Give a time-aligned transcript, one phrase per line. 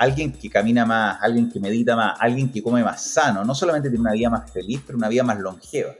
[0.00, 3.90] alguien que camina más, alguien que medita más, alguien que come más sano, no solamente
[3.90, 5.94] tiene una vida más feliz, pero una vida más longeva.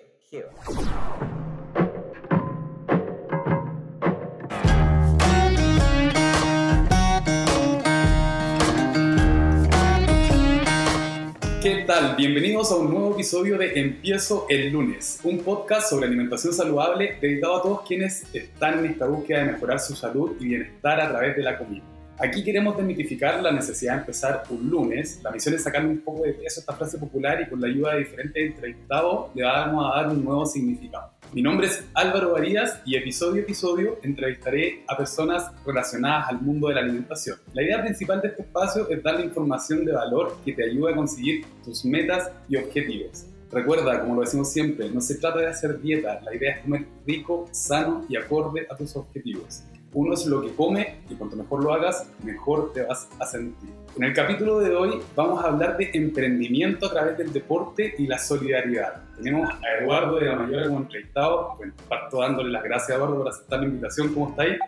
[11.62, 12.16] ¿Qué tal?
[12.16, 17.56] Bienvenidos a un nuevo episodio de Empiezo el lunes, un podcast sobre alimentación saludable dedicado
[17.56, 21.36] a todos quienes están en esta búsqueda de mejorar su salud y bienestar a través
[21.36, 21.99] de la comida.
[22.22, 25.20] Aquí queremos desmitificar la necesidad de empezar un lunes.
[25.22, 27.66] La misión es sacarle un poco de peso a esta frase popular y con la
[27.66, 31.12] ayuda de diferentes entrevistados le vamos a dar un nuevo significado.
[31.32, 36.68] Mi nombre es Álvaro Varías y episodio a episodio entrevistaré a personas relacionadas al mundo
[36.68, 37.38] de la alimentación.
[37.54, 40.96] La idea principal de este espacio es darle información de valor que te ayude a
[40.96, 43.24] conseguir tus metas y objetivos.
[43.50, 46.84] Recuerda, como lo decimos siempre, no se trata de hacer dieta, la idea es comer
[47.06, 49.62] rico, sano y acorde a tus objetivos.
[49.92, 53.70] Uno es lo que come y cuanto mejor lo hagas, mejor te vas a sentir.
[53.96, 58.06] En el capítulo de hoy vamos a hablar de emprendimiento a través del deporte y
[58.06, 59.02] la solidaridad.
[59.16, 61.54] Tenemos a Eduardo de la Mayor como entrevistado.
[61.56, 64.14] Bueno, parto dándole las gracias a Eduardo por aceptar la invitación.
[64.14, 64.58] ¿Cómo estáis?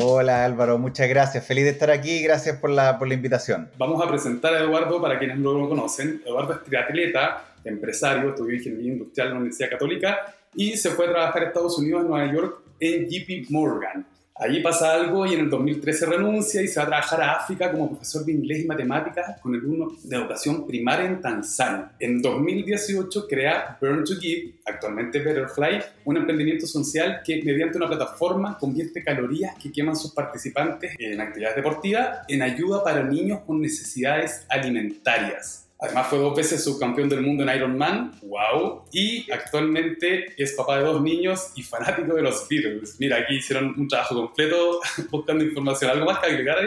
[0.00, 1.44] Hola Álvaro, muchas gracias.
[1.44, 3.68] Feliz de estar aquí gracias por la, por la invitación.
[3.78, 6.22] Vamos a presentar a Eduardo para quienes no lo conocen.
[6.24, 11.10] Eduardo es triatleta, empresario, estudió ingeniería industrial en la Universidad Católica y se fue a
[11.10, 14.06] trabajar a Estados Unidos, en Nueva York, en JP Morgan.
[14.40, 17.72] Allí pasa algo y en el 2013 renuncia y se va a trabajar a África
[17.72, 21.90] como profesor de inglés y matemáticas con el uno de educación primaria en Tanzania.
[21.98, 28.56] En 2018 crea Burn to Give, actualmente Betterfly, un emprendimiento social que mediante una plataforma
[28.56, 34.46] convierte calorías que queman sus participantes en actividades deportivas en ayuda para niños con necesidades
[34.48, 35.67] alimentarias.
[35.80, 40.84] Además fue dos veces subcampeón del mundo en Ironman, wow, y actualmente es papá de
[40.84, 42.96] dos niños y fanático de los Beatles.
[42.98, 45.92] Mira, aquí hicieron un trabajo completo buscando información.
[45.92, 46.58] ¿Algo más que agregar?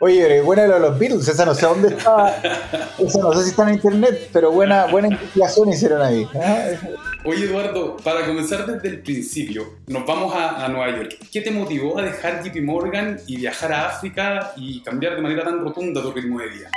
[0.00, 2.40] Oye, buena lo de los Beatles, esa no sé dónde está,
[2.98, 6.26] esa no sé si está en internet, pero buena, buena investigación hicieron ahí.
[6.32, 6.78] ¿eh?
[7.24, 11.18] Oye, Eduardo, para comenzar desde el principio, nos vamos a, a Nueva York.
[11.30, 15.44] ¿Qué te motivó a dejar JP Morgan y viajar a África y cambiar de manera
[15.44, 16.70] tan rotunda tu ritmo de vida?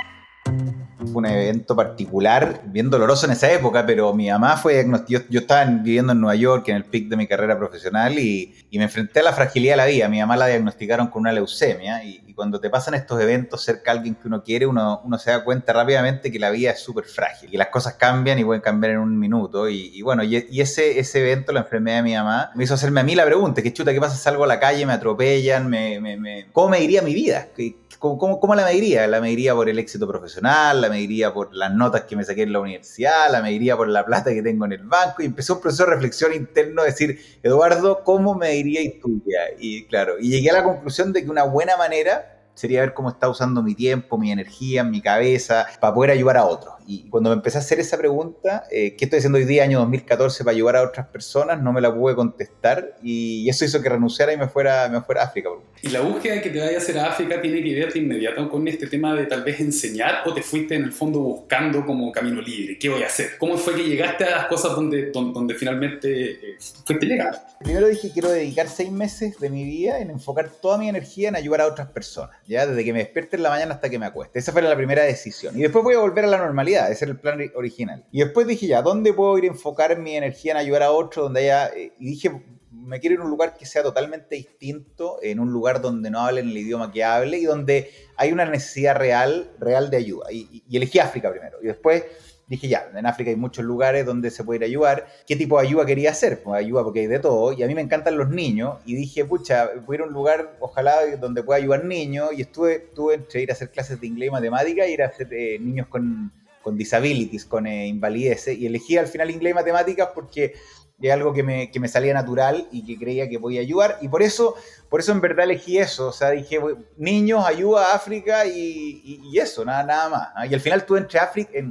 [1.04, 5.26] Un evento particular, bien doloroso en esa época, pero mi mamá fue diagnosticada.
[5.28, 8.78] Yo, estaba viviendo en Nueva York, en el pic de mi carrera profesional, y, y,
[8.78, 10.08] me enfrenté a la fragilidad de la vida.
[10.08, 13.92] Mi mamá la diagnosticaron con una leucemia, y, y cuando te pasan estos eventos cerca
[13.92, 17.04] de alguien que uno quiere, uno, se da cuenta rápidamente que la vida es súper
[17.04, 19.68] frágil, y las cosas cambian y pueden cambiar en un minuto.
[19.68, 23.14] Y, bueno, y, ese, evento, la enfermedad de mi mamá, me hizo hacerme a mí
[23.14, 24.16] la pregunta: ¿qué chuta, qué pasa?
[24.16, 26.46] Salgo a la calle, me atropellan, me.
[26.52, 27.48] ¿cómo me iría mi vida?
[27.54, 29.06] ¿Qué, ¿Cómo, la mediría?
[29.06, 32.52] La mediría por el éxito profesional, la mediría por las notas que me saqué en
[32.52, 35.22] la universidad, la mediría por la plata que tengo en el banco.
[35.22, 39.42] Y empezó un proceso de reflexión interno, decir, Eduardo, ¿cómo mediría tu vida?
[39.56, 42.21] Y claro, y llegué a la conclusión de que una buena manera
[42.54, 46.44] sería ver cómo está usando mi tiempo, mi energía, mi cabeza, para poder ayudar a
[46.44, 46.74] otros.
[46.86, 49.78] Y cuando me empecé a hacer esa pregunta, eh, ¿qué estoy haciendo hoy día, año
[49.80, 51.62] 2014, para ayudar a otras personas?
[51.62, 55.22] No me la pude contestar y eso hizo que renunciara y me fuera, me fuera
[55.22, 55.50] a África.
[55.80, 57.98] ¿Y la búsqueda de que te vayas a hacer a África tiene que ver de
[58.00, 61.84] inmediato con este tema de tal vez enseñar o te fuiste en el fondo buscando
[61.86, 62.78] como camino libre?
[62.78, 63.38] ¿Qué voy a hacer?
[63.38, 67.40] ¿Cómo fue que llegaste a las cosas donde, donde, donde finalmente eh, fuiste legal?
[67.60, 71.36] Primero dije, quiero dedicar seis meses de mi vida en enfocar toda mi energía en
[71.36, 74.06] ayudar a otras personas, ya desde que me despierte en la mañana hasta que me
[74.06, 74.38] acueste.
[74.38, 75.58] Esa fue la primera decisión.
[75.58, 78.04] Y después voy a volver a la normalidad, ese era el plan original.
[78.10, 81.24] Y después dije, ya, ¿dónde puedo ir a enfocar mi energía en ayudar a otros?
[81.24, 81.70] Donde haya...
[81.76, 82.30] Y dije,
[82.70, 86.20] me quiero ir a un lugar que sea totalmente distinto, en un lugar donde no
[86.20, 90.26] hablen el idioma que hable y donde hay una necesidad real, real de ayuda.
[90.30, 91.58] Y elegí África primero.
[91.62, 92.04] Y después
[92.52, 95.06] dije, ya, en África hay muchos lugares donde se puede ir a ayudar.
[95.26, 96.42] ¿Qué tipo de ayuda quería hacer?
[96.42, 97.52] Pues ayuda porque hay de todo.
[97.52, 98.78] Y a mí me encantan los niños.
[98.84, 102.30] Y dije, pucha, voy a ir a un lugar, ojalá, donde pueda ayudar niños.
[102.36, 105.06] Y estuve, estuve entre ir a hacer clases de inglés y matemática y ir a
[105.06, 106.30] hacer eh, niños con,
[106.62, 108.58] con disabilities, con eh, invalideces.
[108.58, 110.54] Y elegí al final inglés y matemáticas porque
[111.00, 113.98] es algo que me, que me, salía natural y que creía que podía ayudar.
[114.00, 114.54] Y por eso,
[114.88, 116.08] por eso en verdad elegí eso.
[116.08, 116.60] O sea, dije,
[116.96, 120.50] niños, ayuda a África y, y, eso, nada, nada más.
[120.50, 121.70] Y al final estuve entre África, en,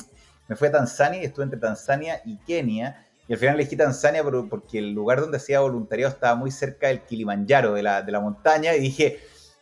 [0.51, 3.07] me fui a Tanzania y estuve entre Tanzania y Kenia.
[3.25, 7.03] Y al final elegí Tanzania porque el lugar donde hacía voluntariado estaba muy cerca del
[7.03, 8.75] Kilimanjaro, de la, de la montaña.
[8.75, 9.21] Y dije,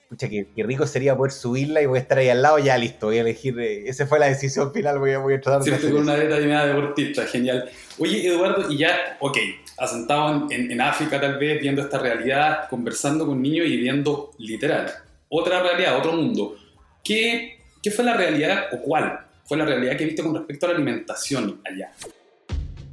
[0.10, 2.76] pucha, qué, qué, rico sería poder subirla y voy a estar ahí al lado, ya
[2.76, 5.62] listo, voy a elegir, eh, esa fue la decisión final, voy a, voy a tratar
[5.62, 5.92] sí, de...
[5.92, 7.70] Con una dieta deportista, genial.
[8.00, 9.38] Oye, Eduardo, y ya, ok,
[9.78, 14.32] asentado en, en, en, África tal vez, viendo esta realidad, conversando con niños y viendo
[14.40, 14.92] literal,
[15.28, 16.56] otra realidad, otro mundo.
[17.04, 20.70] ¿Qué, qué fue la realidad o cuál fue la realidad que viste con respecto a
[20.70, 21.92] la alimentación allá?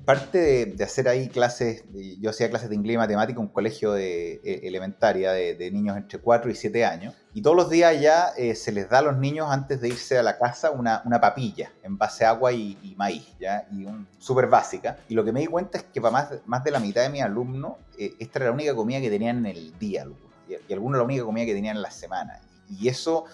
[0.07, 1.83] parte de, hacer ahí clases,
[2.21, 5.97] yo hacía clases de inglés y matemática en un colegio de, e, elementaria de, niños
[5.97, 9.03] entre 4 y 7 años, y todos los días ya eh, se les da a
[9.03, 12.95] los niños antes de irse a la casa una, papilla en base a agua y,
[12.97, 13.67] maíz, ¿ya?
[13.73, 13.85] y
[14.19, 14.97] súper básica.
[15.09, 17.11] Y lo que me di cuenta es que para más, más de la mitad de
[17.11, 20.07] mis alumnos, eh, esta era la única comida que tenían en el día,
[20.49, 22.41] y, y algunos la única comida que tenían en la semana.
[22.71, 23.25] Y eso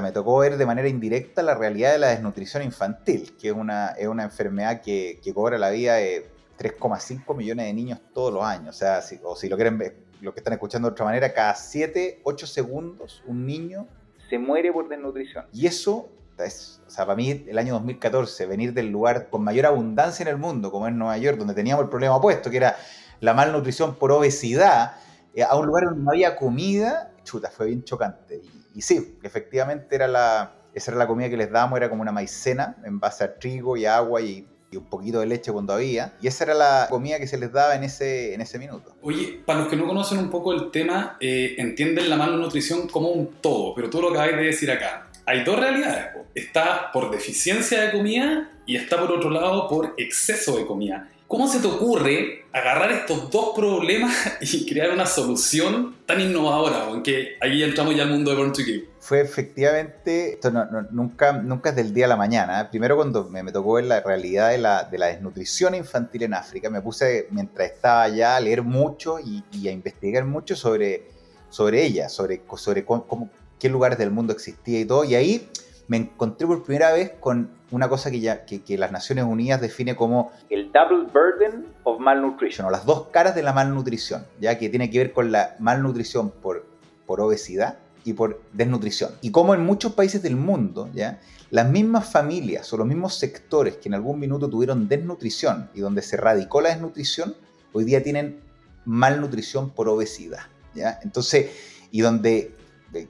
[0.00, 3.88] me tocó ver de manera indirecta la realidad de la desnutrición infantil, que es una,
[3.88, 6.26] es una enfermedad que, cobra la vida de
[6.58, 8.76] 3,5 millones de niños todos los años.
[8.76, 11.32] O sea, si, o si lo quieren ver, lo que están escuchando de otra manera,
[11.32, 13.86] cada 7, 8 segundos un niño
[14.28, 15.46] se muere por desnutrición.
[15.52, 16.08] Y eso
[16.38, 20.28] es, o sea, para mí el año 2014, venir del lugar con mayor abundancia en
[20.28, 22.76] el mundo, como es Nueva York, donde teníamos el problema opuesto, que era
[23.20, 24.96] la malnutrición por obesidad,
[25.34, 28.40] eh, a un lugar donde no había comida, chuta, fue bien chocante.
[28.74, 32.12] Y, sí, efectivamente era la, esa era la comida que les dábamos, era como una
[32.12, 36.14] maicena en base a trigo y agua y, un poquito de leche cuando había.
[36.20, 38.96] Y esa era la comida que se les daba en ese, en ese minuto.
[39.02, 43.10] Oye, para los que no conocen un poco el tema, eh, entienden la malnutrición como
[43.10, 45.10] un todo, pero tú lo acabáis de decir acá.
[45.26, 46.06] Hay dos realidades.
[46.34, 51.08] Está por deficiencia de comida y está por otro lado por exceso de comida.
[51.34, 56.84] ¿Cómo se te ocurre agarrar estos dos problemas y crear una solución tan innovadora?
[56.84, 58.84] Aunque ahí entramos ya al mundo de Born to Give.
[59.00, 60.52] Fue efectivamente, esto
[60.92, 62.60] nunca, nunca es del día a la mañana.
[62.60, 62.68] ¿eh?
[62.70, 66.70] Primero cuando me, tocó ver la realidad de la, de la, desnutrición infantil en África,
[66.70, 71.10] me puse, mientras estaba allá, a leer mucho y, a investigar mucho sobre,
[71.50, 73.28] sobre ella, sobre, sobre cómo,
[73.58, 75.02] qué lugares del mundo existía y todo.
[75.02, 75.48] Y ahí
[75.88, 79.96] me encontré por primera vez con una cosa que, ya, que, las Naciones Unidas define
[79.96, 84.68] como el double burden of malnutrition, o las dos caras de la malnutrición, ya que
[84.68, 86.64] tiene que ver con la malnutrición por,
[87.06, 89.12] por obesidad y por desnutrición.
[89.22, 91.20] Y como en muchos países del mundo, ya
[91.50, 96.02] las mismas familias o los mismos sectores que en algún minuto tuvieron desnutrición y donde
[96.02, 97.34] se radicó la desnutrición,
[97.72, 98.40] hoy día tienen
[98.84, 100.46] malnutrición por obesidad.
[100.74, 100.98] ¿ya?
[101.02, 101.50] Entonces,
[101.90, 102.53] y donde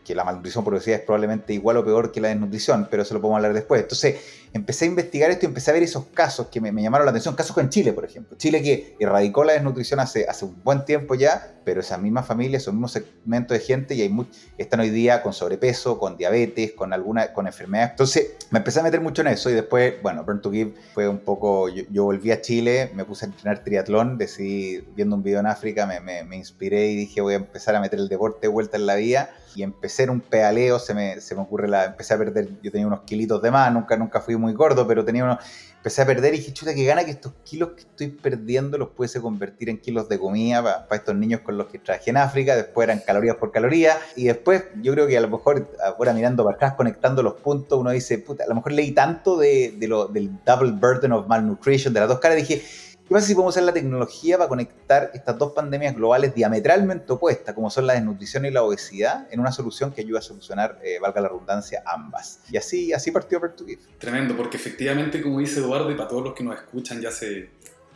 [0.04, 3.20] que la malnutrición por es probablemente igual o peor que la desnutrición, pero eso lo
[3.20, 3.82] podemos hablar después.
[3.82, 4.16] Entonces,
[4.52, 7.34] empecé a investigar esto y empecé a ver esos casos que me, llamaron la atención,
[7.34, 8.36] casos con Chile, por ejemplo.
[8.36, 12.62] Chile que erradicó la desnutrición hace, hace un buen tiempo ya, pero esas mismas familias,
[12.62, 14.14] esos mismos segmentos de gente y hay
[14.58, 17.93] están hoy día con sobrepeso, con diabetes, con alguna con enfermedades.
[17.93, 21.08] Entonces, me empecé a meter mucho en eso y después, bueno, Burn to Give fue
[21.08, 25.40] un poco, yo, volví a Chile, me puse a entrenar triatlón, decidí, viendo un video
[25.40, 28.43] en África, me, me, me inspiré y dije, voy a empezar a meter el deporte
[28.43, 31.69] de vuelta en la vida y empecé en un pedaleo, se me, se me ocurre
[31.69, 34.87] la, empecé a perder, yo tenía unos kilitos de más, nunca, nunca fui muy gordo,
[34.87, 35.38] pero tenía unos,
[35.76, 38.90] empecé a perder y dije, chuta, que gana que estos kilos que estoy perdiendo los
[38.90, 42.56] pudiese convertir en kilos de comida para, estos niños con los que trabajé en África,
[42.56, 46.44] después eran calorías por caloría, y después yo creo que a lo mejor, ahora mirando
[46.44, 50.06] para atrás, conectando los puntos, uno dice, puta, a lo mejor leí tanto de, lo,
[50.06, 52.62] del double burden of malnutrition, de las dos caras, dije,
[53.06, 57.54] ¿Qué pasa si podemos usar la tecnología para conectar estas dos pandemias globales diametralmente opuestas,
[57.54, 60.98] como son la desnutrición y la obesidad, en una solución que ayude a solucionar, eh,
[61.00, 62.40] valga la redundancia, ambas?
[62.50, 63.78] Y así, así partió Give.
[63.98, 67.50] Tremendo, porque efectivamente, como dice Eduardo, y para todos los que nos escuchan ya hace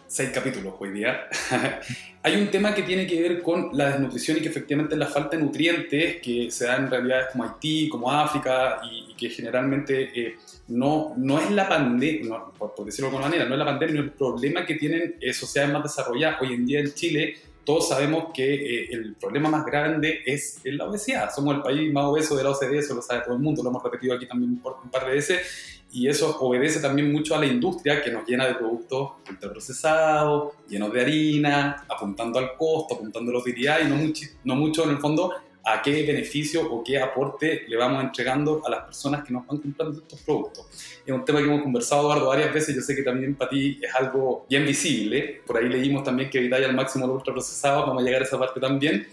[0.09, 1.29] seis capítulos hoy día,
[2.23, 5.07] hay un tema que tiene que ver con la desnutrición y que efectivamente es la
[5.07, 10.11] falta de nutrientes que se da en realidades como Haití, como África, y, que generalmente...
[10.15, 10.37] Eh,
[10.69, 14.11] no, no es la pandemia, por, decirlo de alguna manera, no es la pandemia, el
[14.11, 16.43] problema que tienen eh, sociedades más desarrolladas.
[16.43, 17.37] Hoy en día en Chile
[17.69, 21.31] todos sabemos que eh, el problema más grande es la obesidad.
[21.35, 23.69] Somos el país más obeso de la OCDE, eso lo sabe todo el mundo, lo
[23.69, 25.85] hemos repetido aquí también por un par de veces.
[25.93, 30.91] Y eso obedece también mucho a la industria que nos llena de productos ultraprocesados, llenos
[30.95, 34.91] de harina, apuntando al costo, apuntando a los utilidad y no mucho, no mucho en
[34.93, 35.35] el fondo
[35.65, 39.59] a qué beneficio o qué aporte le vamos entregando a las personas que nos van
[39.59, 40.67] comprando estos productos.
[41.05, 42.75] Es un tema que hemos conversado, Eduardo, varias veces.
[42.75, 45.43] Yo sé que también para ti es algo bien visible.
[45.47, 47.87] Por ahí leímos también que evitáis al máximo los ultraprocesados.
[47.87, 49.07] Vamos a llegar a esa parte también.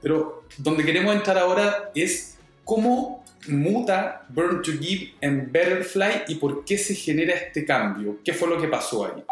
[0.00, 6.64] Pero donde queremos entrar ahora es cómo muta Burn to Give en Betterfly y por
[6.64, 8.18] qué se genera este cambio.
[8.24, 9.24] ¿Qué fue lo que pasó ahí?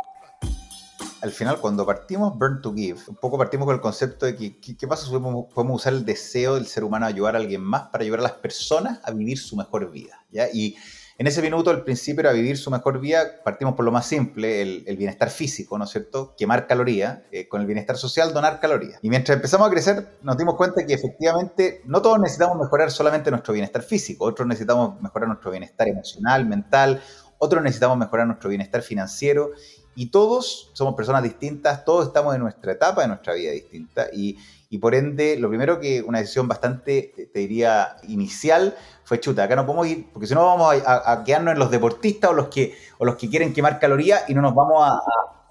[1.22, 4.58] Al final, cuando partimos Burn to Give, un poco partimos con el concepto de que,
[4.58, 7.88] ¿qué, pasa si podemos, usar el deseo del ser humano a ayudar a alguien más
[7.88, 10.24] para ayudar a las personas a vivir su mejor vida?
[10.52, 10.76] Y
[11.18, 14.62] en ese minuto, el principio era vivir su mejor vida, partimos por lo más simple,
[14.62, 16.34] el, bienestar físico, ¿no es cierto?
[16.38, 18.98] Quemar calorías, eh, con el bienestar social, donar calorías.
[19.02, 23.30] Y mientras empezamos a crecer, nos dimos cuenta que efectivamente no todos necesitamos mejorar solamente
[23.30, 27.02] nuestro bienestar físico, otros necesitamos mejorar nuestro bienestar emocional, mental,
[27.36, 29.50] otros necesitamos mejorar nuestro bienestar financiero
[30.00, 34.38] y todos somos personas distintas, todos estamos en nuestra etapa de nuestra vida distinta y,
[34.80, 39.66] por ende lo primero que una decisión bastante, te diría, inicial fue chuta, acá no
[39.66, 43.04] podemos ir, porque si no vamos a, quedarnos en los deportistas o los, que, o
[43.04, 45.02] los que quieren quemar calorías y no nos vamos a,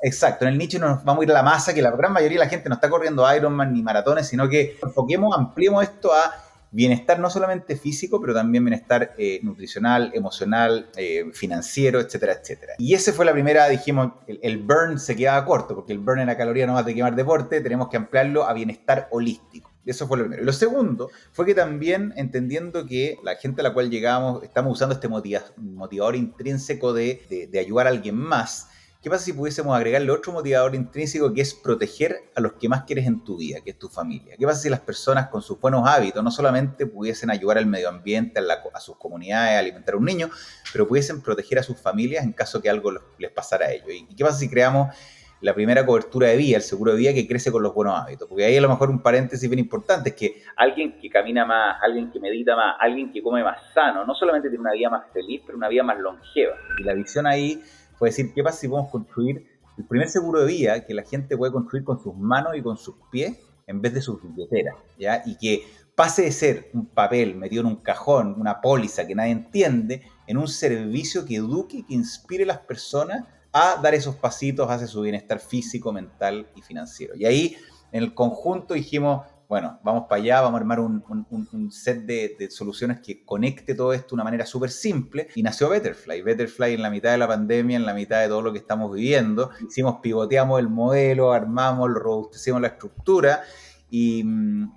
[0.02, 2.40] exacto, en el nicho nos vamos a ir a la masa, que la gran mayoría
[2.40, 6.34] de la gente no está corriendo Ironman ni maratones, sino que enfoquemos, ampliemos esto a
[6.72, 12.74] bienestar no solamente físico, pero también bienestar eh, nutricional, emocional, eh, financiero, etcétera, etcétera.
[12.78, 16.28] Y ese fue la primera, dijimos, el, burn se quedaba corto, porque el burn en
[16.28, 19.72] la caloría no va a quemar deporte, tenemos que ampliarlo a bienestar holístico.
[19.86, 20.44] Eso fue lo primero.
[20.44, 24.94] Lo segundo fue que también entendiendo que la gente a la cual llegamos, estamos usando
[24.94, 28.70] este motivador intrínseco de, de ayudar a alguien más,
[29.02, 32.84] ¿Qué pasa si pudiésemos agregarle otro motivador intrínseco que es proteger a los que más
[32.84, 34.36] quieres en tu vida, que es tu familia?
[34.38, 37.88] ¿Qué pasa si las personas con sus buenos hábitos no solamente pudiesen ayudar al medio
[37.88, 40.30] ambiente, a, sus comunidades, a alimentar a un niño,
[40.74, 43.88] pero pudiesen proteger a sus familias en caso que algo les pasara a ellos?
[43.90, 44.94] ¿Y qué pasa si creamos
[45.40, 48.28] la primera cobertura de vida, el seguro de vida que crece con los buenos hábitos?
[48.28, 51.78] Porque ahí a lo mejor un paréntesis bien importante es que alguien que camina más,
[51.82, 55.06] alguien que medita más, alguien que come más sano, no solamente tiene una vida más
[55.14, 56.58] feliz, pero una vida más longeva.
[56.80, 57.64] Y la visión ahí
[58.00, 59.46] puede decir, ¿qué pasa si podemos construir
[59.78, 62.78] el primer seguro de vida que la gente puede construir con sus manos y con
[62.78, 63.38] sus pies
[63.68, 64.76] en vez de sus billeteras?
[64.98, 65.22] ¿ya?
[65.26, 65.64] Y que
[65.96, 70.38] pase de ser un papel metido en un cajón, una póliza que nadie entiende, en
[70.38, 75.02] un servicio que eduque, que inspire a las personas a dar esos pasitos hacia su
[75.02, 77.16] bienestar físico, mental y financiero.
[77.16, 77.58] Y ahí,
[77.92, 83.00] en el conjunto, dijimos, bueno, vamos para allá, vamos a armar un, set de, soluciones
[83.00, 85.28] que conecte todo esto de una manera súper simple.
[85.34, 86.22] Y nació Betterfly.
[86.22, 88.94] Betterfly en la mitad de la pandemia, en la mitad de todo lo que estamos
[88.94, 89.50] viviendo.
[89.68, 93.42] Hicimos, pivoteamos el modelo, armamos, robustecimos la estructura.
[93.90, 94.24] Y,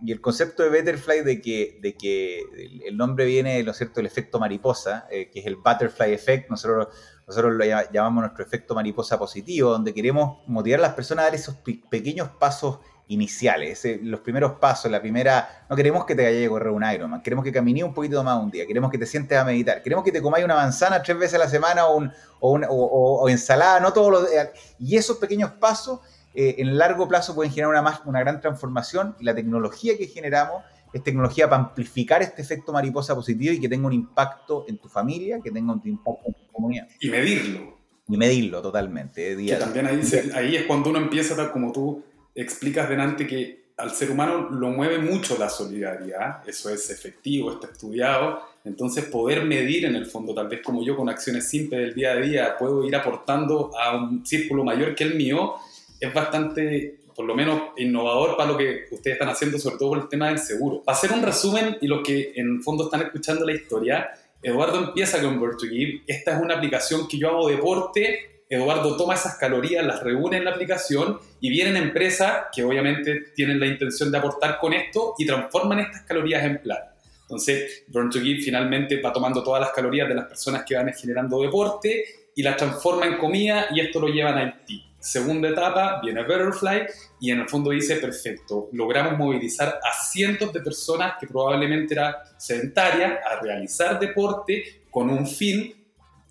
[0.07, 2.41] el concepto de Betterfly de que, de que
[2.87, 6.49] el nombre viene, lo cierto, del efecto mariposa, eh, que es el Butterfly Effect.
[6.49, 6.89] Nosotros,
[7.27, 11.35] nosotros lo llamamos nuestro efecto mariposa positivo, donde queremos motivar a las personas a dar
[11.35, 11.57] esos
[11.91, 12.79] pequeños pasos
[13.13, 17.23] iniciales, los primeros pasos, la primera, no queremos que te vayas a correr un Ironman,
[17.23, 20.05] queremos que camines un poquito más un día, queremos que te sientes a meditar, queremos
[20.05, 22.09] que te comáis una manzana tres veces a la semana o,
[22.41, 24.49] o, ensalada, no todos los días.
[24.79, 26.01] Y esos pequeños pasos
[26.35, 30.07] eh, en largo plazo pueden generar una, más, una gran transformación y la tecnología que
[30.07, 34.79] generamos es tecnología para amplificar este efecto mariposa positivo y que tenga un impacto en
[34.79, 36.89] tu familia, que tenga un impacto en tu comunidad.
[37.01, 37.79] Y medirlo.
[38.09, 39.37] Y medirlo totalmente.
[39.37, 40.01] que también ahí,
[40.35, 42.03] ahí es cuando uno empieza, tal como tú
[42.35, 47.69] explicas delante que al ser humano lo mueve mucho la solidaridad, eso es efectivo, está
[47.69, 51.95] estudiado, entonces poder medir en el fondo, tal vez como yo con acciones simples del
[51.95, 55.55] día a día puedo ir aportando a un círculo mayor que el mío,
[55.99, 60.01] es bastante, por lo menos, innovador para lo que ustedes están haciendo, sobre todo con
[60.01, 60.83] el tema del seguro.
[60.83, 64.11] Para hacer un resumen y los que en el fondo están escuchando la historia,
[64.43, 66.03] Eduardo empieza con Give.
[66.07, 70.45] Esta es una aplicación que yo hago deporte Eduardo toma esas calorías, las reúne en
[70.45, 75.25] la aplicación y vienen empresas que obviamente tienen la intención de aportar con esto y
[75.25, 76.95] transforman estas calorías en plata.
[77.23, 80.93] Entonces, Burn to Give finalmente va tomando todas las calorías de las personas que van
[80.93, 82.05] generando deporte
[82.35, 84.85] y las transforma en comida y esto lo llevan a Haití.
[85.01, 86.83] Segunda etapa, viene Butterfly
[87.21, 92.15] y en el fondo dice, perfecto, logramos movilizar a cientos de personas que probablemente eran
[92.37, 95.82] sedentarias a realizar deporte con un fin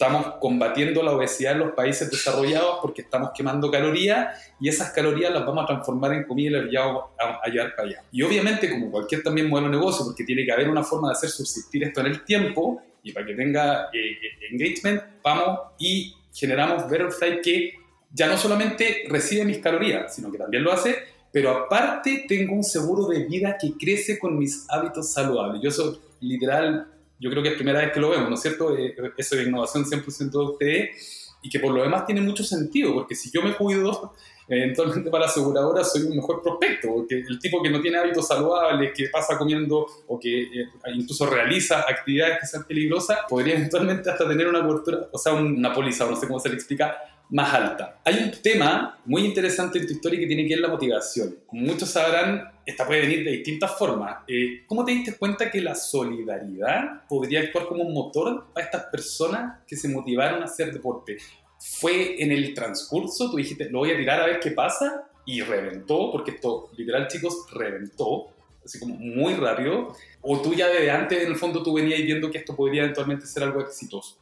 [0.02, 5.32] estamos combatiendo la obesidad en los países desarrollados porque estamos quemando calorías y esas calorías
[5.32, 8.04] las vamos a transformar en comida y las vamos a, llevar para allá.
[8.12, 11.12] Y obviamente, como cualquier también modelo de negocio, porque tiene que haber una forma de
[11.12, 16.16] hacer subsistir esto en el tiempo y para que tenga eh, eh, engagement, vamos y
[16.34, 17.74] generamos Betterfly que
[18.12, 20.96] ya no solamente recibe mis calorías, sino que también lo hace,
[21.32, 25.62] pero aparte tengo un seguro de vida que crece con mis hábitos saludables.
[25.62, 26.88] Yo soy literal
[27.22, 28.76] yo creo que es primera vez que lo vemos, ¿no es cierto?
[28.76, 32.94] Eh, eso es innovación 100% de ustedes y que por lo demás tiene mucho sentido,
[32.94, 34.14] porque si yo me cuido,
[34.48, 38.92] eventualmente para aseguradora soy un mejor prospecto, porque el tipo que no tiene hábitos saludables,
[38.96, 44.28] que pasa comiendo o que eh, incluso realiza actividades que sean peligrosas, podría eventualmente hasta
[44.28, 46.98] tener una cobertura, o sea, una póliza, no sé cómo se le explica,
[47.32, 48.02] más alta.
[48.04, 51.38] Hay un tema muy interesante en tu historia que tiene que ver la motivación.
[51.48, 54.18] Como muchos sabrán, esta puede venir de distintas formas.
[54.28, 58.84] Eh, ¿Cómo te diste cuenta que la solidaridad podría actuar como un motor para estas
[58.86, 61.18] personas que se motivaron a hacer deporte?
[61.58, 63.32] ¿Fue en el transcurso?
[63.32, 67.08] Tú dijiste, lo voy a tirar a ver qué pasa y reventó, porque esto, literal,
[67.08, 68.28] chicos, reventó,
[68.66, 69.96] así como muy rápido.
[70.22, 73.26] ¿O tú ya desde antes, en el fondo, tú venías viendo que esto podría eventualmente
[73.26, 74.18] ser algo exitoso?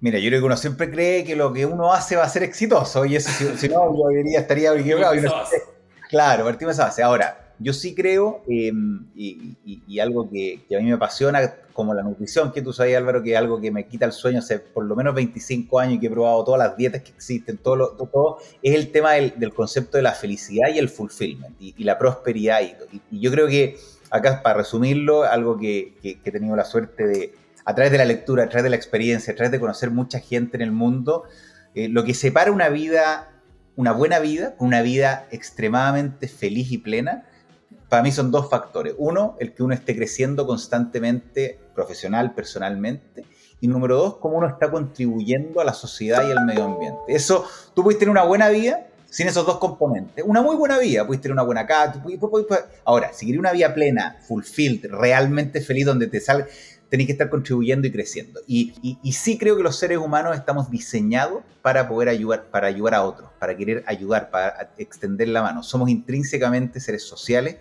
[0.00, 2.42] Mira, yo creo que uno siempre cree que lo que uno hace va a ser
[2.42, 5.14] exitoso, y eso, si, no, yo diría, estaría equivocado.
[6.10, 7.02] claro, partimos esa base.
[7.02, 12.52] Ahora, yo sí creo, em, y, algo que, a mí me apasiona, como la nutrición,
[12.52, 14.94] que tú sabes, Álvaro, que es algo que me quita el sueño hace por lo
[14.96, 18.38] menos 25 años y que he probado todas las dietas que existen, todo, lo, todo,
[18.62, 22.60] es el tema del, concepto de la felicidad y el fulfillment, y, la prosperidad.
[23.10, 23.78] Y, yo creo que
[24.10, 28.44] acá, para resumirlo, algo que he tenido la suerte de a través de la lectura,
[28.44, 31.24] a través de la experiencia, a través de conocer mucha gente en el mundo,
[31.74, 33.28] eh, lo que separa una vida
[33.76, 37.26] una buena vida, una vida extremadamente feliz y plena,
[37.88, 38.94] para mí son dos factores.
[38.98, 43.24] Uno, el que uno esté creciendo constantemente, profesional, personalmente.
[43.60, 47.00] Y número dos, cómo uno está contribuyendo a la sociedad y al medio ambiente.
[47.08, 50.24] Eso, tú puedes tener una buena vida sin esos dos componentes.
[50.26, 52.02] Una muy buena vida, puedes tener una buena casa.
[52.84, 56.46] Ahora, si quieres una vida plena, fulfilled, realmente feliz, donde te sale,
[56.88, 58.40] tenés que estar contribuyendo y creciendo.
[58.46, 62.94] Y, y, sí creo que los seres humanos estamos diseñados para poder ayudar, para ayudar
[62.94, 65.62] a otros, para querer ayudar, para extender la mano.
[65.62, 67.56] Somos intrínsecamente seres sociales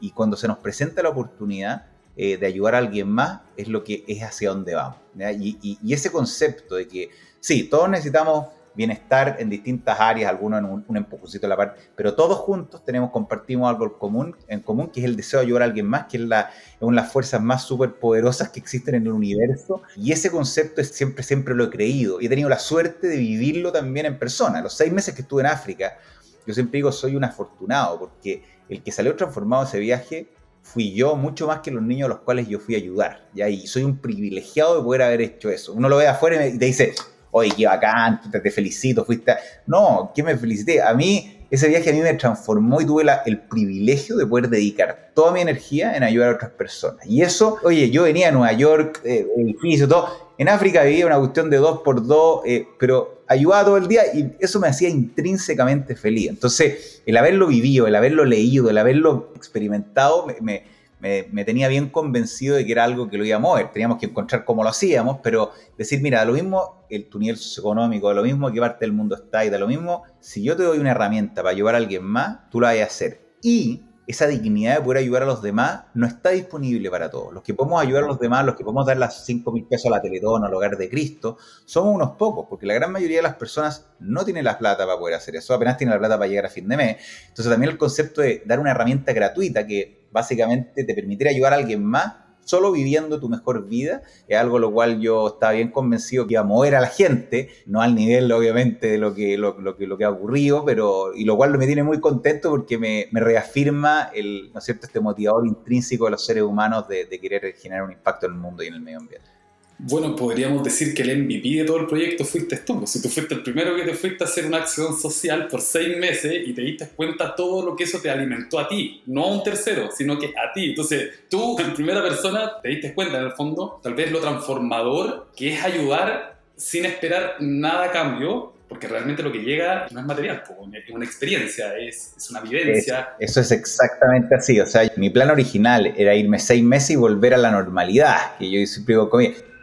[0.00, 3.84] y cuando se nos presenta la oportunidad eh, de ayudar a alguien más, es lo
[3.84, 4.98] que es hacia dónde vamos.
[5.38, 7.10] Y, y, ese concepto de que,
[7.40, 8.48] sí, todos necesitamos
[8.80, 12.82] bienestar en distintas áreas, algunos en un, un empujoncito a la parte, pero todos juntos
[12.82, 16.06] tenemos, compartimos algo común, en común, que es el deseo de ayudar a alguien más,
[16.06, 19.82] que es, la, una de las fuerzas más superpoderosas que existen en el universo.
[19.96, 23.18] Y ese concepto es siempre, siempre lo he creído y he tenido la suerte de
[23.18, 24.62] vivirlo también en persona.
[24.62, 25.98] Los seis meses que estuve en África,
[26.46, 30.30] yo siempre digo, soy un afortunado, porque el que salió transformado ese viaje
[30.62, 33.28] fui yo mucho más que los niños a los cuales yo fui a ayudar.
[33.34, 33.50] ¿ya?
[33.50, 35.74] Y soy un privilegiado de poder haber hecho eso.
[35.74, 36.94] Uno lo ve afuera y te dice,
[37.30, 39.34] oye, qué bacán, te, felicito, fuiste...
[39.66, 40.82] No, ¿qué me felicité?
[40.82, 45.10] A mí, ese viaje a mí me transformó y tuve el privilegio de poder dedicar
[45.14, 47.06] toda mi energía en ayudar a otras personas.
[47.06, 50.30] Y eso, oye, yo venía a Nueva York, eh, edificio, todo.
[50.38, 54.02] En África vivía una cuestión de dos por dos, eh, pero ayudaba todo el día
[54.14, 56.30] y eso me hacía intrínsecamente feliz.
[56.30, 60.64] Entonces, el haberlo vivido, el haberlo leído, el haberlo experimentado, me me,
[61.00, 63.70] tenía bien convencido de que era algo que lo iba a mover.
[63.72, 68.12] Teníamos que encontrar cómo lo hacíamos, pero decir, mira, lo mismo el, tu nivel socioeconómico,
[68.12, 70.78] lo mismo que parte del mundo está y da lo mismo, si yo te doy
[70.78, 73.20] una herramienta para ayudar a alguien más, tú la vas a hacer.
[73.42, 77.32] Y esa dignidad de poder ayudar a los demás no está disponible para todos.
[77.32, 79.86] Los que podemos ayudar a los demás, los que podemos dar las 5 mil pesos
[79.86, 83.22] a la Teletón, al hogar de Cristo, somos unos pocos, porque la gran mayoría de
[83.22, 86.28] las personas no tienen la plata para poder hacer eso, apenas tienen la plata para
[86.28, 86.96] llegar a fin de mes.
[87.28, 91.56] Entonces también el concepto de dar una herramienta gratuita que básicamente te permitiera ayudar a
[91.56, 92.14] alguien más
[92.44, 96.40] solo viviendo tu mejor vida, es algo lo cual yo estaba bien convencido que iba
[96.40, 99.96] a mover a la gente, no al nivel obviamente de lo que, lo, que, lo
[99.96, 104.50] que ha ocurrido, pero y lo cual me tiene muy contento porque me, reafirma el,
[104.52, 104.86] ¿no es cierto?
[104.86, 108.62] este motivador intrínseco de los seres humanos de querer generar un impacto en el mundo
[108.62, 109.39] y en el medio ambiente.
[109.82, 112.78] Bueno, podríamos decir que el MVP de todo el proyecto fuiste tú.
[112.78, 115.62] Pues, si tú fuiste el primero que te fuiste a hacer una acción social por
[115.62, 119.24] seis meses y te diste cuenta todo lo que eso te alimentó a ti, no
[119.24, 120.70] a un tercero, sino que a ti.
[120.70, 125.28] Entonces, tú en primera persona te diste cuenta, en el fondo, tal vez lo transformador
[125.34, 130.06] que es ayudar sin esperar nada a cambio, porque realmente lo que llega no es
[130.06, 130.42] material,
[130.74, 133.14] es una experiencia, es, es una vivencia.
[133.18, 134.60] eso es exactamente así.
[134.60, 138.50] O sea, mi plan original era irme seis meses y volver a la normalidad, que
[138.50, 139.08] yo siempre digo,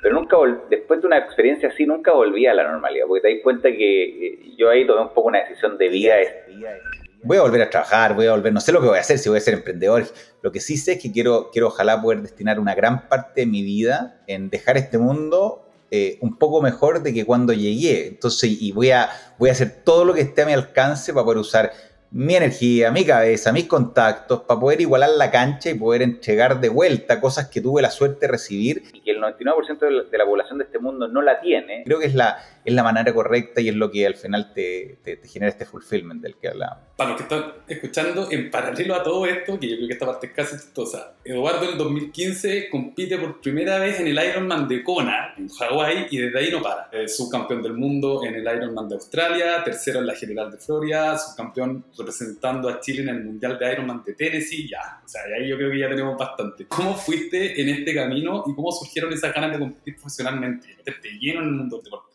[0.02, 0.38] pero nunca
[0.70, 4.28] después de una experiencia así nunca volví a la normalidad, porque te das cuenta que
[4.28, 6.16] eh, yo ahí tomé un poco una decisión de vida.
[7.24, 9.18] Voy a volver a trabajar, voy a volver, no sé lo que voy a hacer,
[9.18, 10.06] si voy a ser emprendedor.
[10.42, 13.48] Lo que sí sé es que quiero, quiero ojalá poder destinar una gran parte de
[13.48, 18.08] mi vida en dejar este mundo eh, un poco mejor de que cuando llegué.
[18.08, 21.26] Entonces, y voy a, voy a hacer todo lo que esté a mi alcance para
[21.26, 21.72] poder usar
[22.12, 26.70] mi energía, mi cabeza, mis contactos, para poder igualar la cancha y poder entregar de
[26.70, 30.58] vuelta cosas que tuve la suerte de recibir y que el 99% de la, población
[30.58, 31.84] de este mundo no la tiene.
[31.86, 35.00] Creo que es la, es la manera correcta y es lo que al final te,
[35.02, 36.86] te, genera este fulfillment del que hablaba.
[36.98, 40.06] Para los que están escuchando, en paralelo a todo esto, que yo creo que esta
[40.06, 44.84] parte es casi chistosa, Eduardo en 2015 compite por primera vez en el Ironman de
[44.84, 46.90] Kona, en Hawái, y desde ahí no para.
[46.92, 51.18] Es subcampeón del mundo en el Ironman de Australia, tercero en la General de Florida,
[51.18, 55.02] subcampeón representando a Chile en el Mundial de Ironman de Tennessee, ya.
[55.06, 56.66] O sea, ahí yo creo que ya tenemos bastante.
[56.68, 61.44] ¿Cómo fuiste en este camino y cómo surgieron esas ganas de competir profesionalmente, meterte lleno
[61.44, 62.07] en el mundo deporte?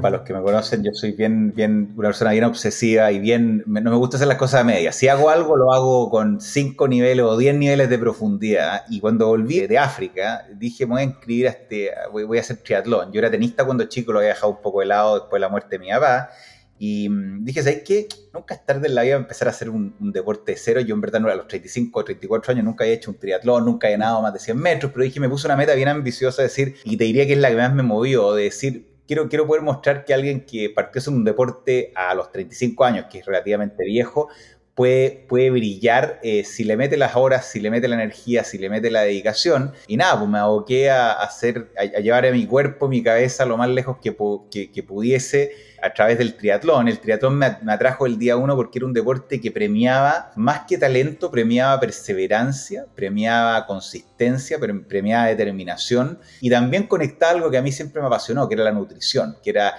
[0.00, 3.64] Para los que me conocen, yo soy bien, bien, una persona bien obsesiva y bien,
[3.66, 4.94] no me gusta hacer las cosas a medias.
[4.94, 8.84] Si hago algo, lo hago con 5 niveles o 10 niveles de profundidad.
[8.90, 13.10] Y cuando volví de África, dije, voy a inscribir a este, voy, a hacer triatlón.
[13.10, 15.48] Yo era tenista cuando chico, lo había dejado un poco de lado después de la
[15.48, 16.30] muerte de mi papá.
[16.78, 18.06] Y mm, dije, ¿sabes qué?
[18.34, 20.80] Nunca es tarde en la vida empezar a hacer un, deporte de cero.
[20.80, 23.64] Yo en verdad no, a los 35 o 34 años nunca había hecho un triatlón,
[23.64, 26.42] nunca había nadado más de 100 metros, pero dije, me puse una meta bien ambiciosa
[26.42, 29.28] de decir, y te diría que es la que más me movió, de decir, quiero,
[29.28, 33.18] quiero poder mostrar que alguien que partió en un deporte a los 35 años, que
[33.18, 34.28] es relativamente viejo,
[34.76, 38.58] Puede, puede, brillar eh, si le mete las horas, si le mete la energía, si
[38.58, 39.72] le mete la dedicación.
[39.88, 43.56] Y nada, pues me aboqué a, hacer, a, llevar a mi cuerpo, mi cabeza lo
[43.56, 44.14] más lejos que,
[44.50, 45.50] que, que pudiese
[45.82, 46.88] a través del triatlón.
[46.88, 50.78] El triatlón me, atrajo el día uno porque era un deporte que premiaba, más que
[50.78, 54.58] talento, premiaba perseverancia, premiaba consistencia,
[54.88, 58.72] premiaba determinación y también conectaba algo que a mí siempre me apasionó, que era la
[58.72, 59.74] nutrición, que era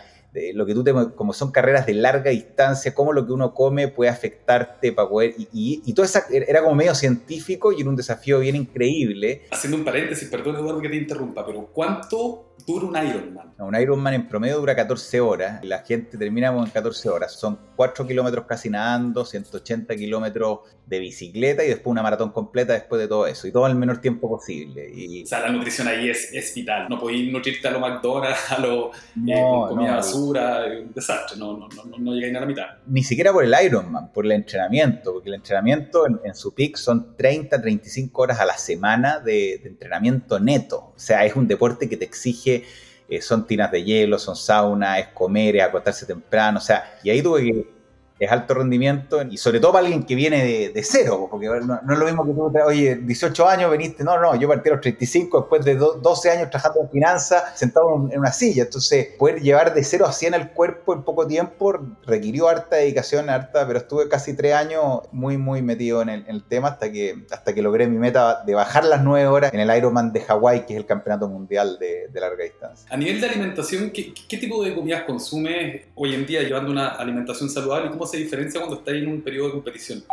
[0.53, 3.87] lo que tú te, como son carreras de larga distancia, cómo lo que uno come
[3.87, 7.95] puede afectarte para poder, y, y, todo eso era como medio científico y era un
[7.95, 9.43] desafío bien increíble.
[9.51, 13.53] Haciendo un paréntesis, perdón Eduardo que te interrumpa, pero ¿cuánto dura un Ironman?
[13.59, 18.07] Un Ironman en promedio dura 14 horas, la gente termina en 14 horas, son 4
[18.07, 23.27] kilómetros casi nadando, 180 kilómetros de bicicleta y después una maratón completa después de todo
[23.27, 24.89] eso, y todo en el menor tiempo posible.
[24.93, 25.23] Y...
[25.23, 28.59] O sea, la nutrición ahí es, es vital, no podéis nutrirte a lo McDonald's, a
[28.59, 32.65] lo eh, comida basura, un desastre, no, no, no, no llegáis a la mitad.
[32.85, 37.15] Ni siquiera por el Ironman, por el entrenamiento, porque el entrenamiento en, su peak son
[37.17, 41.89] 30, 35 horas a la semana de, de entrenamiento neto, o sea, es un deporte
[41.89, 46.59] que te exige eh, son tinas de hielo, son sauna, es comer, es acostarse temprano,
[46.59, 47.76] o sea, y ahí tuve que
[48.19, 51.99] es alto rendimiento y sobre todo para alguien que viene de, cero, porque no, es
[51.99, 55.41] lo mismo que tú, oye, 18 años veniste, no, no, yo partí a los 35
[55.41, 59.83] después de 12 años trabajando en finanzas, sentado en una silla, entonces poder llevar de
[59.83, 64.35] cero a 100 el cuerpo en poco tiempo requirió harta dedicación, harta, pero estuve casi
[64.35, 68.43] tres años muy, muy metido en el, tema hasta que, hasta que logré mi meta
[68.45, 71.77] de bajar las 9 horas en el Ironman de Hawái, que es el campeonato mundial
[71.79, 72.87] de, larga distancia.
[72.89, 76.87] A nivel de alimentación, ¿qué, ¿qué, tipo de comidas consumes hoy en día llevando una
[76.87, 77.91] alimentación saludable?
[77.91, 80.03] ¿Cómo se diferencia cuando estáis en un periodo de competición?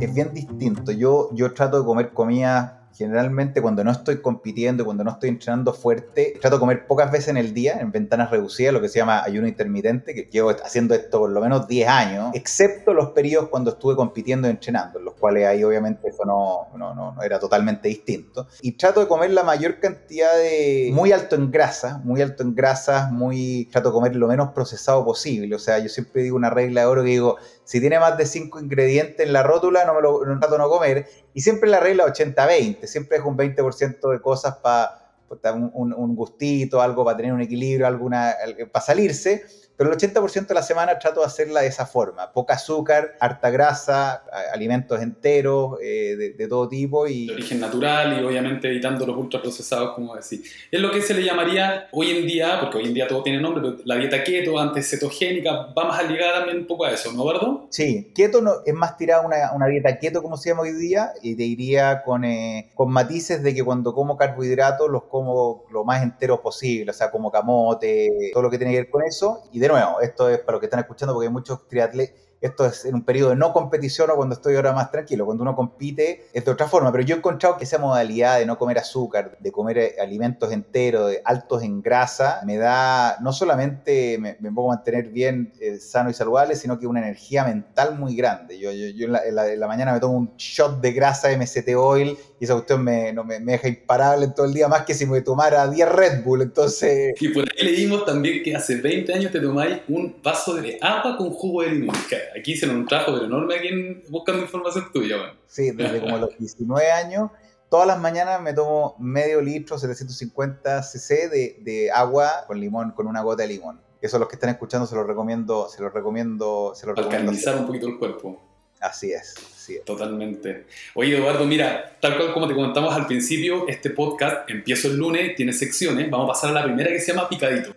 [0.00, 0.92] Es bien distinto.
[0.92, 5.72] Yo, yo trato de comer comida generalmente cuando no estoy compitiendo, cuando no estoy entrenando
[5.72, 8.98] fuerte, trato de comer pocas veces en el día, en ventanas reducidas, lo que se
[8.98, 13.48] llama ayuno intermitente, que llevo haciendo esto por lo menos 10 años, excepto los periodos
[13.48, 18.48] cuando estuve compitiendo y entrenando, cuales ahí obviamente eso no, no, no, era totalmente distinto.
[18.60, 20.90] Y trato de comer la mayor cantidad de...
[20.92, 23.68] muy alto en grasa, muy alto en grasas, muy...
[23.70, 25.54] trato de comer lo menos procesado posible.
[25.54, 28.26] O sea, yo siempre digo una regla de oro que digo, si tiene más de
[28.26, 31.06] 5 ingredientes en la rótula, no me lo no trato no comer.
[31.34, 35.14] Y siempre la regla 80-20, siempre es un 20% de cosas para
[35.54, 38.34] un, un, gustito, algo para tener un equilibrio, alguna
[38.72, 39.44] para salirse
[39.76, 42.32] pero el 80% de la semana trato de hacerla de esa forma.
[42.32, 47.06] Poca azúcar, harta grasa, alimentos enteros eh, de, todo tipo.
[47.06, 47.26] Y...
[47.26, 50.42] De origen natural y obviamente evitando los ultraprocesados, como decir.
[50.70, 53.40] Es lo que se le llamaría hoy en día, porque hoy en día todo tiene
[53.40, 57.12] nombre, pero la dieta keto, antes cetogénica, va más ligada también un poco a eso,
[57.12, 57.66] ¿no, Eduardo?
[57.70, 61.12] Sí, keto no, es más tirada una, una dieta keto, como se llama hoy día,
[61.22, 65.84] y te iría con, eh, con matices de que cuando como carbohidratos los como lo
[65.84, 69.42] más entero posible, o sea, como camote, todo lo que tiene que ver con eso,
[69.52, 72.66] y de nuevo, esto es para los que están escuchando porque hay muchos triatletas esto
[72.66, 75.24] es en un periodo de no competición o cuando estoy ahora más tranquilo.
[75.24, 76.90] Cuando uno compite es de otra forma.
[76.90, 80.52] Pero yo he encontrado que esa modalidad de no comer azúcar, de comer eh, alimentos
[80.52, 85.78] enteros, de altos en grasa, me da, no solamente me, me puedo mantener bien eh,
[85.78, 88.58] sano y saludable, sino que una energía mental muy grande.
[88.58, 92.44] Yo, yo, yo en, la, mañana me tomo un shot de grasa MCT Oil y
[92.44, 95.68] esa cuestión me, no, me, deja imparable todo el día, más que si me tomara
[95.68, 96.42] 10 Red Bull.
[96.42, 97.14] Entonces...
[97.20, 101.16] Y por ahí leímos también que hace 20 años te tomáis un vaso de agua
[101.16, 101.94] con jugo de limón
[102.38, 105.32] aquí hicieron un trabajo pero enorme aquí buscando información tuya, bueno.
[105.46, 107.30] Sí, desde como los 19 años,
[107.70, 113.06] todas las mañanas me tomo medio litro, 750 cc de, de, agua con limón, con
[113.06, 113.80] una gota de limón.
[114.00, 117.66] Eso los que están escuchando se los recomiendo, se los recomiendo, se los Alcanizar un
[117.66, 118.40] poquito el cuerpo.
[118.80, 119.84] Así es, así es.
[119.84, 120.66] Totalmente.
[120.94, 125.36] Oye, Eduardo, mira, tal cual como te comentamos al principio, este podcast empiezo el lunes,
[125.36, 126.10] tiene secciones.
[126.10, 127.76] Vamos a pasar a la primera que se llama Picadito.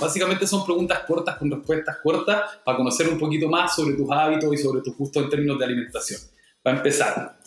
[0.00, 4.52] Básicamente son preguntas cortas con respuestas cortas para conocer un poquito más sobre tus hábitos
[4.52, 6.20] y sobre tus gustos en términos de alimentación.
[6.62, 7.38] Para empezar,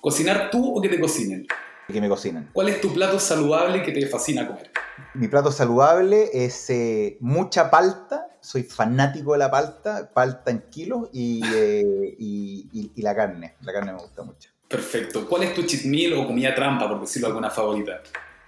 [0.00, 1.46] ¿cocinar tú o que te cocinen?
[1.88, 2.50] Que me cocinen.
[2.52, 4.70] ¿Cuál es tu plato saludable que te fascina comer?
[5.14, 8.28] Mi plato saludable es eh, mucha palta.
[8.40, 13.54] Soy fanático de la palta, palta en kilos y, eh, y, y, la carne.
[13.62, 14.50] La carne me gusta mucho.
[14.68, 15.28] Perfecto.
[15.28, 18.02] ¿Cuál es tu cheat meal o comida trampa, por decirlo alguna favorita?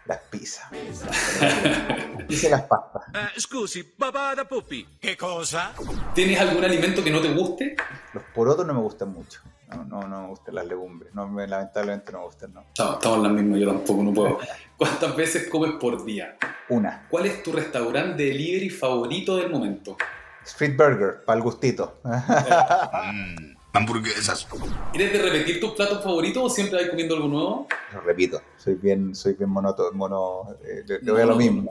[0.09, 0.67] Las pizzas.
[2.29, 3.03] Hice las pastas.
[3.09, 4.87] Uh, scusi, papà da pupi.
[5.01, 5.73] ¿Qué cosa?
[6.15, 7.77] ¿Tienes algún alimento que no te guste?
[8.15, 9.41] Los porotos no me gustan mucho.
[9.69, 11.15] No, no, no me gustan las legumbres.
[11.15, 12.65] No, lamentablemente no me gustan, no.
[12.71, 14.39] Estamos en la misma, yo tampoco, no puedo.
[14.79, 16.37] ¿Cuántas veces comes por día?
[16.71, 17.07] Una.
[17.11, 19.97] ¿Cuál es tu restaurante delivery favorito del momento?
[20.45, 22.01] Street Burger, para el gustito.
[22.05, 24.47] mm hamburguesas.
[24.93, 27.69] ¿Quieres de repetir tus platos favoritos o siempre vas comiendo algo nuevo?
[27.93, 31.71] Lo repito, soy bien, soy bien monótono, mono, eh, le, voy a lo mismo.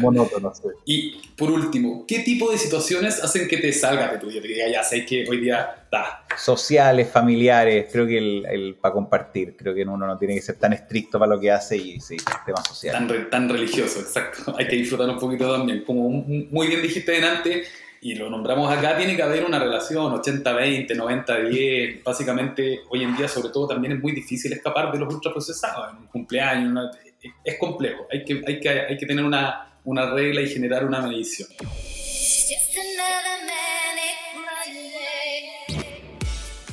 [0.00, 0.68] monótono, sí.
[0.84, 4.40] Y por último, ¿qué tipo de situaciones hacen que te salgas de tu día?
[4.40, 6.24] Te diga, ya sé que hoy día está.
[6.36, 10.56] Sociales, familiares, creo que el, el para compartir, creo que uno no tiene que ser
[10.56, 13.06] tan estricto para lo que hace y sí, tema social.
[13.06, 14.54] Tan, tan religioso, exacto.
[14.58, 15.84] Hay que disfrutar un poquito también.
[15.84, 17.64] Como muy bien dijiste delante,
[18.06, 22.04] y lo nombramos acá, tiene que haber una relación 80-20, 90-10.
[22.04, 25.90] Básicamente, hoy en día, sobre todo, también es muy difícil escapar de los ultraprocesados.
[25.90, 26.96] En un cumpleaños,
[27.42, 28.06] es complejo.
[28.12, 31.48] Hay que, hay que, hay que tener una, una regla y generar una medición.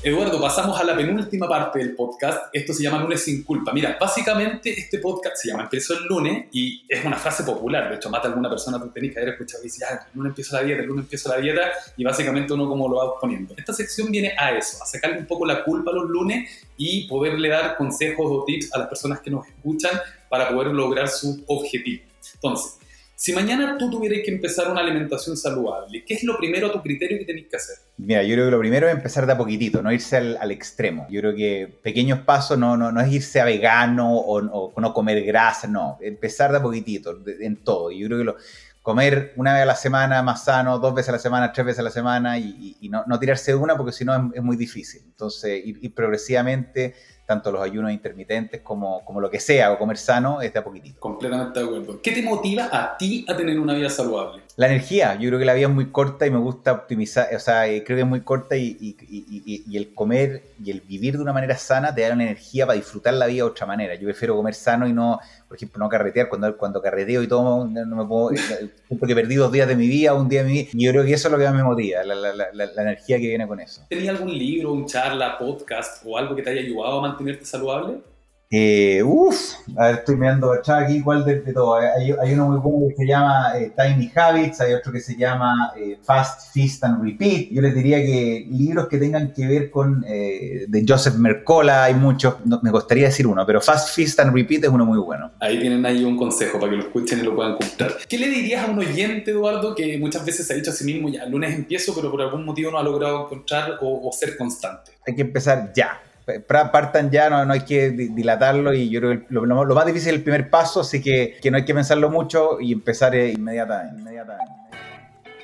[0.06, 2.50] Eduardo, pasamos a la penúltima parte del podcast.
[2.52, 3.72] Esto se llama Lunes sin culpa.
[3.72, 7.90] Mira, básicamente este podcast se llama Empiezo el lunes y es una frase popular.
[7.90, 10.18] De hecho, mata a alguna persona, tú tenés que haber escuchado y dice, ya, el
[10.18, 11.62] lunes empiezo la dieta, el lunes empiezo la dieta
[11.96, 13.54] y básicamente uno como lo va poniendo.
[13.56, 17.08] Esta sección viene a eso, a sacarle un poco la culpa a los lunes y
[17.08, 21.46] poderle dar consejos o tips a las personas que nos escuchan para poder lograr su
[21.48, 22.04] objetivo.
[22.34, 22.78] Entonces,
[23.16, 26.82] si mañana tú tuvieras que empezar una alimentación saludable, ¿qué es lo primero a tu
[26.82, 27.76] criterio que tenés que hacer?
[27.98, 31.08] Mira, yo creo que lo primero es empezar de a poquitito, no irse al, extremo.
[31.10, 35.24] Yo creo que pequeños pasos no, no, no es irse a vegano o, no comer
[35.24, 35.98] grasa, no.
[36.02, 37.92] Empezar de a poquitito, en todo.
[37.92, 38.36] Yo creo que lo,
[38.82, 41.80] comer una vez a la semana más sano, dos veces a la semana, tres veces
[41.80, 45.02] a la semana y, no, no, tirarse una porque si no es, muy difícil.
[45.06, 46.94] Entonces, ir progresivamente
[47.26, 50.64] tanto los ayunos intermitentes como, como lo que sea, o comer sano, es de a
[50.64, 51.00] poquitito.
[51.00, 52.02] Completamente de acuerdo.
[52.02, 54.43] ¿Qué te motiva a ti a tener una vida saludable?
[54.56, 55.16] La energía.
[55.16, 57.84] Yo creo que la vida es muy corta y me gusta optimizar, o sea, eh,
[57.84, 61.34] creo que es muy corta y, y, y, el comer y el vivir de una
[61.34, 63.96] manera sana te da una energía para disfrutar la vida de otra manera.
[63.96, 66.30] Yo prefiero comer sano y no, por ejemplo, no carretear.
[66.30, 68.30] Cuando, cuando carreteo y todo, no me puedo,
[69.00, 70.70] porque perdí dos días de mi vida, un día de mi vida.
[70.74, 72.82] Y yo creo que eso es lo que más me motiva, la, la, la, la
[72.82, 73.82] energía que viene con eso.
[73.90, 78.13] ¿Tenías algún libro, un charla, podcast o algo que te haya ayudado a mantenerte saludable?
[78.56, 81.74] Eh, uf, a ver, estoy mirando aquí igual de, todo.
[81.74, 85.16] Hay, hay, uno muy bueno que se llama eh, Tiny Habits, hay otro que se
[85.16, 87.48] llama eh, Fast, Feast and Repeat.
[87.50, 91.96] Yo les diría que libros que tengan que ver con eh, de Joseph Mercola, hay
[91.96, 95.32] muchos, me gustaría decir uno, pero Fast, Feast and Repeat es uno muy bueno.
[95.40, 97.94] Ahí tienen ahí un consejo para que lo escuchen y lo puedan comprar.
[98.08, 100.86] ¿Qué le dirías a un oyente, Eduardo, que muchas veces se ha dicho a sí
[100.86, 104.38] mismo, ya, el lunes empiezo, pero por algún motivo no ha logrado encontrar o ser
[104.38, 104.92] constante?
[105.08, 106.00] Hay que empezar ya
[106.48, 110.16] partan ya, no, no hay que dilatarlo y yo creo que lo, más difícil es
[110.16, 114.54] el primer paso, así que, que no hay que pensarlo mucho y empezar inmediatamente, inmediatamente.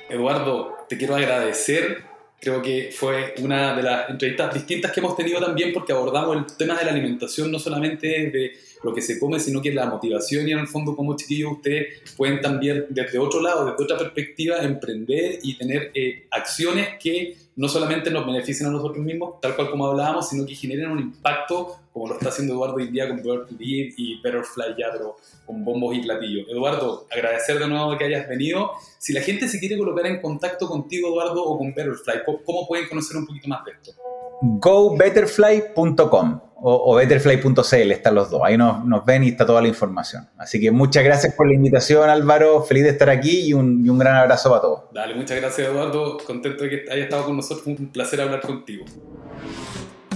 [0.08, 2.02] Eduardo, te quiero agradecer.
[2.40, 6.56] Creo que fue una de las entrevistas distintas que hemos tenido también porque abordamos el
[6.56, 10.48] tema de la alimentación no solamente de lo que se come, sino que la motivación
[10.48, 14.58] y en el fondo como chiquillos ustedes pueden también desde otro lado, desde otra perspectiva,
[14.58, 19.70] emprender y tener eh, acciones que no solamente nos beneficien a nosotros mismos, tal cual
[19.70, 23.22] como hablábamos, sino que generen un impacto como lo está haciendo Eduardo hoy día con
[23.22, 26.48] Bird Lead y Betterfly ya, pero con bombos y platillos.
[26.48, 28.70] Eduardo, agradecer de nuevo que hayas venido.
[28.98, 32.88] Si la gente se quiere colocar en contacto contigo, Eduardo, o con Betterfly, ¿cómo pueden
[32.88, 33.92] conocer un poquito más de esto?
[34.40, 38.42] GoBetterfly.com o, betterfly.cl, están los dos.
[38.44, 40.28] Ahí nos, nos, ven y está toda la información.
[40.36, 42.62] Así que muchas gracias por la invitación, Álvaro.
[42.62, 44.82] Feliz de estar aquí y un, y un gran abrazo para todos.
[44.92, 46.18] Dale, muchas gracias, Eduardo.
[46.18, 47.66] Contento de que hayas estado con nosotros.
[47.66, 48.84] un placer hablar contigo.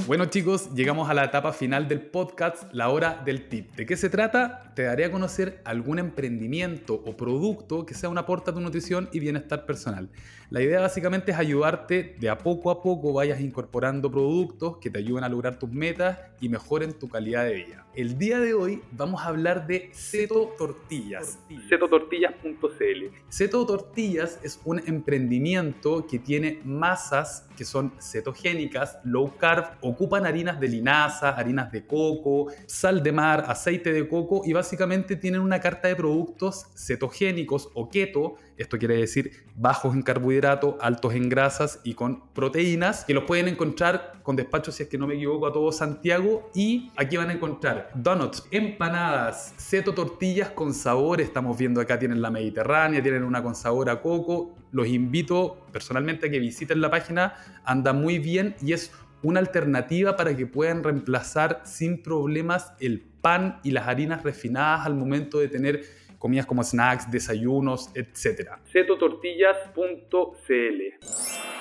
[0.06, 3.74] Bueno chicos, llegamos a la etapa final del podcast, la hora del tip.
[3.74, 4.73] ¿De qué se trata?
[4.74, 9.08] Te daré a conocer algún emprendimiento o producto que sea un aporte a tu nutrición
[9.12, 10.10] y bienestar personal.
[10.50, 14.98] La idea básicamente es ayudarte de a poco a poco vayas incorporando productos que te
[14.98, 17.86] ayuden a lograr tus metas y mejoren tu calidad de vida.
[17.94, 21.38] El día de hoy vamos a hablar de Ceto Tortillas.
[21.68, 23.04] Cetotortillas.cl.
[23.30, 30.58] Ceto Tortillas es un emprendimiento que tiene masas que son cetogénicas, low carb, ocupan harinas
[30.58, 35.60] de linaza, harinas de coco, sal de mar, aceite de coco y básicamente tienen una
[35.60, 41.80] carta de productos cetogénicos o keto, esto quiere decir bajos en carbohidratos, altos en grasas
[41.84, 45.46] y con proteínas, que los pueden encontrar con despacho, si es que no me equivoco,
[45.46, 46.50] a todo Santiago.
[46.54, 51.20] Y aquí van a encontrar donuts, empanadas, ceto tortillas con sabor.
[51.20, 54.54] Estamos viendo acá tienen la mediterránea, tienen una con sabor a coco.
[54.72, 57.34] Los invito personalmente a que visiten la página,
[57.66, 63.58] anda muy bien y es una alternativa para que puedan reemplazar sin problemas el pan
[63.64, 65.80] y las harinas refinadas al momento de tener
[66.18, 68.50] comidas como snacks, desayunos, etc.
[68.70, 71.53] cetotortillas.cl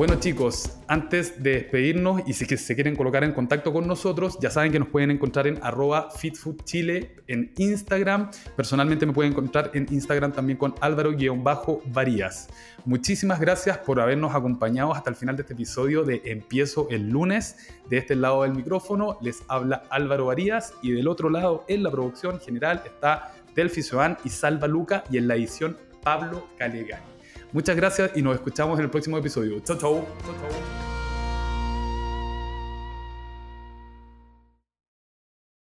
[0.00, 4.48] bueno chicos, antes de despedirnos y si se quieren colocar en contacto con nosotros, ya
[4.48, 8.30] saben que nos pueden encontrar en arroba fitfoodchile en Instagram.
[8.56, 12.48] Personalmente me pueden encontrar en Instagram también con álvaro-varías.
[12.86, 17.68] Muchísimas gracias por habernos acompañado hasta el final de este episodio de Empiezo el lunes.
[17.90, 21.90] De este lado del micrófono les habla Álvaro Varías y del otro lado en la
[21.90, 27.09] producción general está Delphi Joan y Salva Luca y en la edición Pablo Calegani.
[27.52, 29.60] Muchas gracias y nos escuchamos en el próximo episodio.
[29.60, 30.06] Chau, chau.
[30.24, 30.79] chau, chau.